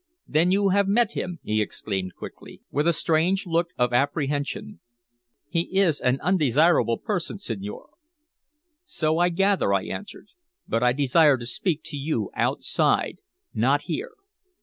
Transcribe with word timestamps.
"Then 0.27 0.49
you 0.49 0.69
have 0.69 0.87
met 0.87 1.11
him!" 1.11 1.37
he 1.43 1.61
exclaimed 1.61 2.15
quickly, 2.15 2.63
with 2.71 2.87
a 2.87 2.91
strange 2.91 3.45
look 3.45 3.67
of 3.77 3.93
apprehension. 3.93 4.79
"He 5.47 5.77
is 5.77 6.01
an 6.01 6.19
undesirable 6.21 6.97
person, 6.97 7.37
signore." 7.37 7.91
"So 8.81 9.19
I 9.19 9.29
gather," 9.29 9.75
I 9.75 9.85
answered. 9.85 10.29
"But 10.67 10.81
I 10.81 10.91
desire 10.91 11.37
to 11.37 11.45
speak 11.45 11.81
to 11.83 11.97
you 11.97 12.31
outside 12.33 13.17
not 13.53 13.83
here." 13.83 14.13